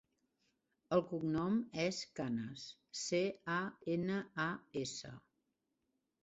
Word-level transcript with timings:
El 0.95 1.01
cognom 1.09 1.59
és 1.83 1.99
Canas: 2.19 2.63
ce, 3.01 3.21
a, 3.57 3.59
ena, 3.97 4.17
a, 4.47 4.49
essa. 4.83 5.15